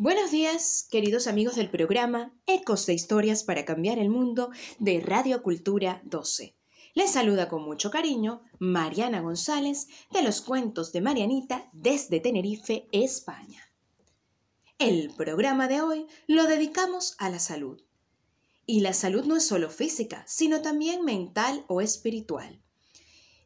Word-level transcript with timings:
Buenos 0.00 0.30
días, 0.30 0.86
queridos 0.92 1.26
amigos 1.26 1.56
del 1.56 1.70
programa 1.70 2.32
Ecos 2.46 2.86
de 2.86 2.94
Historias 2.94 3.42
para 3.42 3.64
Cambiar 3.64 3.98
el 3.98 4.10
Mundo 4.10 4.52
de 4.78 5.00
Radio 5.00 5.42
Cultura 5.42 6.02
12. 6.04 6.54
Les 6.94 7.10
saluda 7.10 7.48
con 7.48 7.64
mucho 7.64 7.90
cariño 7.90 8.42
Mariana 8.60 9.20
González 9.20 9.88
de 10.12 10.22
los 10.22 10.40
cuentos 10.40 10.92
de 10.92 11.00
Marianita 11.00 11.68
desde 11.72 12.20
Tenerife, 12.20 12.86
España. 12.92 13.72
El 14.78 15.12
programa 15.16 15.66
de 15.66 15.80
hoy 15.80 16.06
lo 16.28 16.46
dedicamos 16.46 17.16
a 17.18 17.28
la 17.28 17.40
salud. 17.40 17.82
Y 18.66 18.82
la 18.82 18.92
salud 18.92 19.24
no 19.24 19.34
es 19.34 19.48
solo 19.48 19.68
física, 19.68 20.22
sino 20.28 20.62
también 20.62 21.04
mental 21.04 21.64
o 21.66 21.80
espiritual. 21.80 22.62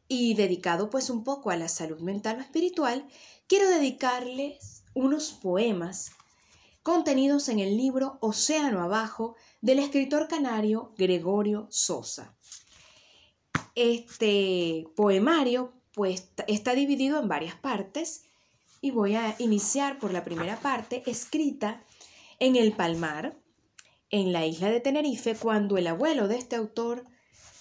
Y 0.07 0.35
dedicado 0.35 0.91
pues 0.91 1.09
un 1.09 1.23
poco 1.23 1.49
a 1.49 1.57
la 1.57 1.67
salud 1.67 1.99
mental 2.01 2.37
o 2.37 2.41
espiritual, 2.41 3.07
quiero 3.47 3.67
dedicarles 3.69 4.83
unos 4.93 5.31
poemas 5.31 6.11
contenidos 6.83 7.47
en 7.47 7.59
el 7.59 7.77
libro 7.77 8.17
Océano 8.19 8.81
Abajo 8.81 9.35
del 9.61 9.79
escritor 9.79 10.27
canario 10.27 10.93
Gregorio 10.97 11.67
Sosa. 11.71 12.35
Este 13.73 14.85
poemario 14.95 15.73
pues 15.93 16.27
está 16.47 16.75
dividido 16.75 17.19
en 17.21 17.29
varias 17.29 17.55
partes 17.55 18.25
y 18.81 18.91
voy 18.91 19.15
a 19.15 19.35
iniciar 19.39 19.97
por 19.97 20.11
la 20.11 20.25
primera 20.25 20.59
parte 20.59 21.03
escrita 21.05 21.81
en 22.39 22.57
el 22.57 22.73
Palmar, 22.73 23.37
en 24.09 24.33
la 24.33 24.45
isla 24.45 24.69
de 24.69 24.81
Tenerife, 24.81 25.35
cuando 25.35 25.77
el 25.77 25.87
abuelo 25.87 26.27
de 26.27 26.37
este 26.37 26.57
autor 26.57 27.05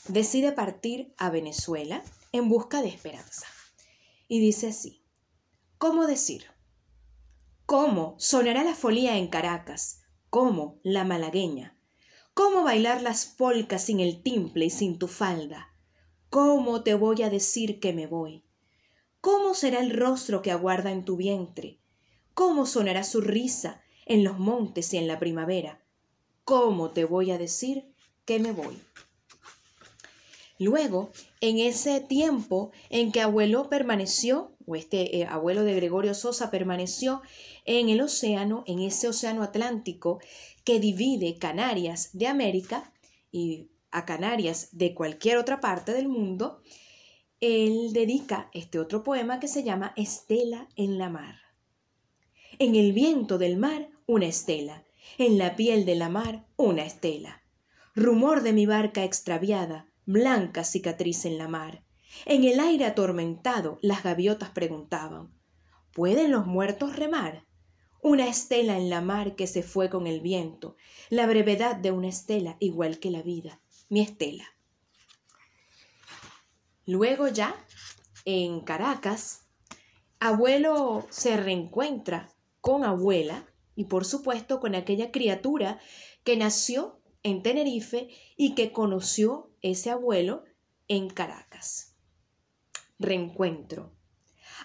decide 0.08 0.50
partir 0.50 1.14
a 1.16 1.30
Venezuela 1.30 2.02
en 2.32 2.48
busca 2.48 2.82
de 2.82 2.88
esperanza. 2.88 3.46
Y 4.26 4.40
dice 4.40 4.68
así, 4.68 5.00
¿cómo 5.78 6.06
decir? 6.06 6.46
¿Cómo 7.72 8.16
sonará 8.18 8.64
la 8.64 8.74
folía 8.74 9.16
en 9.16 9.28
Caracas? 9.28 10.02
¿Cómo 10.28 10.78
la 10.82 11.04
malagueña? 11.04 11.74
¿Cómo 12.34 12.64
bailar 12.64 13.00
las 13.00 13.24
polcas 13.24 13.84
sin 13.84 13.98
el 13.98 14.22
timple 14.22 14.66
y 14.66 14.70
sin 14.70 14.98
tu 14.98 15.08
falda? 15.08 15.74
¿Cómo 16.28 16.82
te 16.82 16.92
voy 16.92 17.22
a 17.22 17.30
decir 17.30 17.80
que 17.80 17.94
me 17.94 18.06
voy? 18.06 18.44
¿Cómo 19.22 19.54
será 19.54 19.80
el 19.80 19.90
rostro 19.90 20.42
que 20.42 20.50
aguarda 20.50 20.92
en 20.92 21.06
tu 21.06 21.16
vientre? 21.16 21.80
¿Cómo 22.34 22.66
sonará 22.66 23.04
su 23.04 23.22
risa 23.22 23.80
en 24.04 24.22
los 24.22 24.38
montes 24.38 24.92
y 24.92 24.98
en 24.98 25.06
la 25.06 25.18
primavera? 25.18 25.82
¿Cómo 26.44 26.90
te 26.90 27.06
voy 27.06 27.30
a 27.30 27.38
decir 27.38 27.94
que 28.26 28.38
me 28.38 28.52
voy? 28.52 28.82
Luego, 30.62 31.10
en 31.40 31.58
ese 31.58 32.00
tiempo 32.00 32.70
en 32.88 33.10
que 33.10 33.20
abuelo 33.20 33.68
permaneció, 33.68 34.52
o 34.64 34.76
este 34.76 35.18
eh, 35.18 35.26
abuelo 35.26 35.64
de 35.64 35.74
Gregorio 35.74 36.14
Sosa 36.14 36.50
permaneció 36.50 37.20
en 37.64 37.88
el 37.88 38.00
océano, 38.00 38.62
en 38.66 38.78
ese 38.78 39.08
océano 39.08 39.42
Atlántico 39.42 40.20
que 40.64 40.78
divide 40.78 41.38
Canarias 41.38 42.10
de 42.12 42.28
América 42.28 42.92
y 43.32 43.70
a 43.90 44.04
Canarias 44.04 44.68
de 44.70 44.94
cualquier 44.94 45.36
otra 45.36 45.60
parte 45.60 45.92
del 45.92 46.08
mundo, 46.08 46.62
él 47.40 47.92
dedica 47.92 48.48
este 48.54 48.78
otro 48.78 49.02
poema 49.02 49.40
que 49.40 49.48
se 49.48 49.64
llama 49.64 49.92
Estela 49.96 50.68
en 50.76 50.96
la 50.96 51.10
mar. 51.10 51.36
En 52.60 52.76
el 52.76 52.92
viento 52.92 53.36
del 53.36 53.56
mar, 53.56 53.90
una 54.06 54.26
estela, 54.26 54.84
en 55.18 55.38
la 55.38 55.56
piel 55.56 55.84
de 55.84 55.96
la 55.96 56.08
mar, 56.08 56.46
una 56.56 56.84
estela. 56.84 57.42
Rumor 57.96 58.42
de 58.42 58.52
mi 58.52 58.64
barca 58.64 59.02
extraviada, 59.02 59.91
blanca 60.04 60.64
cicatriz 60.64 61.24
en 61.24 61.38
la 61.38 61.48
mar. 61.48 61.84
En 62.26 62.44
el 62.44 62.60
aire 62.60 62.84
atormentado 62.84 63.78
las 63.82 64.02
gaviotas 64.02 64.50
preguntaban 64.50 65.32
¿Pueden 65.92 66.30
los 66.30 66.46
muertos 66.46 66.96
remar? 66.96 67.46
Una 68.00 68.26
estela 68.26 68.78
en 68.78 68.90
la 68.90 69.00
mar 69.00 69.36
que 69.36 69.46
se 69.46 69.62
fue 69.62 69.90
con 69.90 70.06
el 70.06 70.20
viento, 70.20 70.76
la 71.10 71.26
brevedad 71.26 71.76
de 71.76 71.92
una 71.92 72.08
estela 72.08 72.56
igual 72.58 72.98
que 72.98 73.10
la 73.10 73.22
vida, 73.22 73.60
mi 73.88 74.00
estela. 74.00 74.44
Luego 76.84 77.28
ya, 77.28 77.54
en 78.24 78.60
Caracas, 78.60 79.46
abuelo 80.18 81.06
se 81.10 81.36
reencuentra 81.36 82.32
con 82.60 82.84
abuela 82.84 83.46
y 83.76 83.84
por 83.84 84.04
supuesto 84.04 84.58
con 84.58 84.74
aquella 84.74 85.12
criatura 85.12 85.78
que 86.24 86.36
nació 86.36 87.00
en 87.22 87.42
Tenerife 87.42 88.08
y 88.36 88.54
que 88.54 88.72
conoció 88.72 89.51
ese 89.62 89.90
abuelo 89.90 90.42
en 90.88 91.08
Caracas. 91.08 91.94
Reencuentro. 92.98 93.92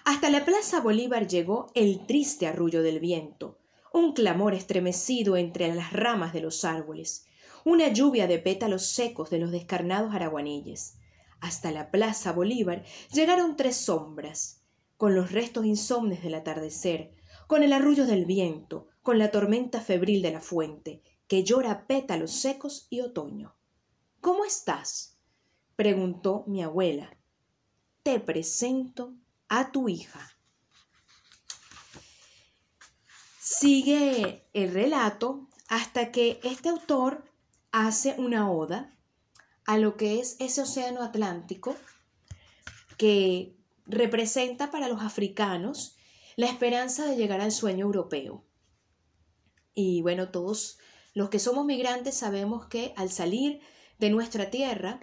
Hasta 0.04 0.28
la 0.28 0.44
Plaza 0.44 0.80
Bolívar 0.80 1.28
llegó 1.28 1.70
el 1.74 2.04
triste 2.06 2.48
arrullo 2.48 2.82
del 2.82 2.98
viento, 2.98 3.58
un 3.92 4.12
clamor 4.12 4.54
estremecido 4.54 5.36
entre 5.36 5.72
las 5.72 5.92
ramas 5.92 6.32
de 6.32 6.40
los 6.40 6.64
árboles, 6.64 7.26
una 7.64 7.92
lluvia 7.92 8.26
de 8.26 8.40
pétalos 8.40 8.86
secos 8.86 9.30
de 9.30 9.38
los 9.38 9.52
descarnados 9.52 10.12
araguanilles. 10.12 10.98
Hasta 11.40 11.70
la 11.70 11.92
Plaza 11.92 12.32
Bolívar 12.32 12.84
llegaron 13.12 13.56
tres 13.56 13.76
sombras, 13.76 14.64
con 14.96 15.14
los 15.14 15.30
restos 15.30 15.64
insomnes 15.64 16.24
del 16.24 16.34
atardecer, 16.34 17.12
con 17.46 17.62
el 17.62 17.72
arrullo 17.72 18.04
del 18.04 18.26
viento, 18.26 18.88
con 19.02 19.18
la 19.18 19.30
tormenta 19.30 19.80
febril 19.80 20.22
de 20.22 20.32
la 20.32 20.40
fuente, 20.40 21.02
que 21.28 21.44
llora 21.44 21.86
pétalos 21.86 22.32
secos 22.32 22.88
y 22.90 23.00
otoño. 23.00 23.57
¿Cómo 24.28 24.44
estás? 24.44 25.16
preguntó 25.74 26.44
mi 26.46 26.62
abuela. 26.62 27.16
Te 28.02 28.20
presento 28.20 29.14
a 29.48 29.72
tu 29.72 29.88
hija. 29.88 30.20
Sigue 33.40 34.46
el 34.52 34.74
relato 34.74 35.48
hasta 35.66 36.12
que 36.12 36.40
este 36.42 36.68
autor 36.68 37.24
hace 37.72 38.16
una 38.18 38.52
oda 38.52 38.94
a 39.64 39.78
lo 39.78 39.96
que 39.96 40.20
es 40.20 40.36
ese 40.40 40.60
océano 40.60 41.02
Atlántico 41.02 41.74
que 42.98 43.56
representa 43.86 44.70
para 44.70 44.88
los 44.88 45.00
africanos 45.00 45.96
la 46.36 46.48
esperanza 46.48 47.06
de 47.06 47.16
llegar 47.16 47.40
al 47.40 47.50
sueño 47.50 47.86
europeo. 47.86 48.44
Y 49.72 50.02
bueno, 50.02 50.28
todos 50.30 50.76
los 51.14 51.30
que 51.30 51.38
somos 51.38 51.64
migrantes 51.64 52.14
sabemos 52.14 52.66
que 52.66 52.92
al 52.94 53.10
salir 53.10 53.62
de 53.98 54.10
nuestra 54.10 54.50
tierra 54.50 55.00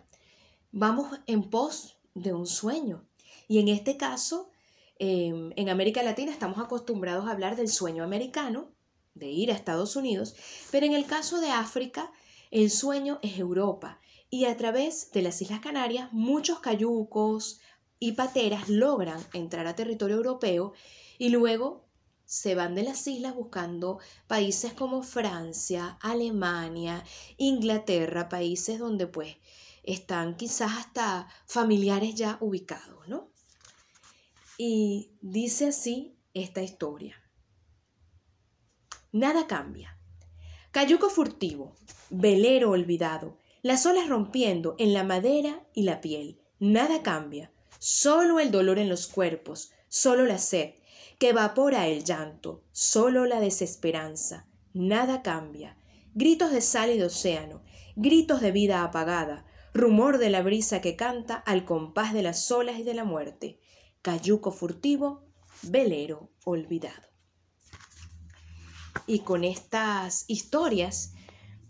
vamos 0.72 1.19
en 1.28 1.50
pos 1.50 1.97
de 2.13 2.33
un 2.33 2.45
sueño. 2.45 3.07
Y 3.47 3.59
en 3.59 3.67
este 3.67 3.97
caso, 3.97 4.50
em, 4.97 5.51
en 5.56 5.69
América 5.69 6.03
Latina 6.03 6.31
estamos 6.31 6.59
acostumbrados 6.59 7.28
a 7.28 7.31
hablar 7.31 7.55
del 7.55 7.67
sueño 7.67 8.03
americano, 8.03 8.72
de 9.13 9.28
ir 9.28 9.51
a 9.51 9.55
Estados 9.55 9.95
Unidos, 9.95 10.35
pero 10.72 10.85
en 10.85 10.94
el 10.94 11.05
caso 11.05 11.39
de 11.39 11.50
África, 11.50 12.11
el 12.51 12.69
sueño 12.72 13.19
es 13.22 13.38
Europa. 13.38 14.00
Y 14.29 14.45
a 14.45 14.57
través 14.57 15.11
de 15.11 15.22
las 15.22 15.41
Islas 15.41 15.59
Canarias, 15.59 16.11
muchos 16.11 16.59
cayucos 16.59 17.59
y 18.00 18.13
pateras 18.13 18.67
logran 18.69 19.22
entrar 19.34 19.67
a 19.67 19.75
territorio 19.75 20.17
europeo 20.17 20.73
y 21.17 21.29
luego 21.29 21.84
se 22.25 22.55
van 22.55 22.75
de 22.75 22.83
las 22.83 23.05
islas 23.07 23.35
buscando 23.35 23.99
países 24.27 24.73
como 24.73 25.03
Francia, 25.03 25.97
Alemania, 26.01 27.03
Inglaterra, 27.37 28.29
países 28.29 28.79
donde 28.79 29.07
pues 29.07 29.37
están 29.83 30.35
quizás 30.35 30.71
hasta 30.77 31.27
familiares 31.45 32.15
ya 32.15 32.37
ubicados, 32.41 33.07
¿no? 33.07 33.29
Y 34.57 35.11
dice 35.21 35.67
así 35.67 36.17
esta 36.33 36.61
historia. 36.61 37.21
Nada 39.11 39.47
cambia. 39.47 39.97
Cayuco 40.71 41.09
furtivo, 41.09 41.75
velero 42.09 42.71
olvidado, 42.71 43.37
las 43.61 43.85
olas 43.85 44.09
rompiendo 44.09 44.75
en 44.77 44.93
la 44.93 45.03
madera 45.03 45.65
y 45.73 45.83
la 45.83 46.01
piel. 46.01 46.41
Nada 46.59 47.01
cambia. 47.01 47.51
Solo 47.79 48.39
el 48.39 48.51
dolor 48.51 48.79
en 48.79 48.89
los 48.89 49.07
cuerpos, 49.07 49.71
solo 49.87 50.25
la 50.25 50.37
sed, 50.37 50.73
que 51.19 51.29
evapora 51.29 51.88
el 51.88 52.03
llanto, 52.03 52.63
solo 52.72 53.25
la 53.25 53.39
desesperanza, 53.39 54.47
nada 54.73 55.22
cambia, 55.22 55.78
gritos 56.14 56.52
de 56.52 56.61
sal 56.61 56.91
y 56.91 56.97
de 56.97 57.05
océano, 57.05 57.64
gritos 57.96 58.41
de 58.41 58.52
vida 58.52 58.84
apagada, 58.84 59.46
rumor 59.73 60.17
de 60.17 60.29
la 60.29 60.41
brisa 60.41 60.81
que 60.81 60.96
canta 60.96 61.35
al 61.35 61.66
compás 61.66 62.14
de 62.14 62.23
las 62.23 62.49
olas 62.52 62.79
y 62.79 62.84
de 62.84 62.93
la 62.93 63.03
muerte, 63.03 63.59
cayuco 64.02 64.52
furtivo, 64.52 65.25
velero 65.64 66.31
olvidado. 66.43 67.08
Y 69.08 69.19
con 69.19 69.43
estas 69.43 70.25
historias 70.28 71.14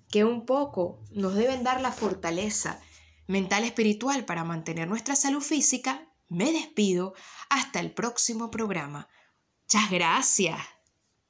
que 0.09 0.23
un 0.23 0.45
poco 0.45 1.01
nos 1.11 1.35
deben 1.35 1.63
dar 1.63 1.81
la 1.81 1.91
fortaleza 1.91 2.79
mental 3.27 3.63
espiritual 3.63 4.25
para 4.25 4.43
mantener 4.43 4.87
nuestra 4.87 5.15
salud 5.15 5.41
física, 5.41 6.07
me 6.29 6.51
despido 6.51 7.13
hasta 7.49 7.79
el 7.79 7.93
próximo 7.93 8.51
programa. 8.51 9.07
Muchas 9.71 9.89
gracias. 9.91 10.74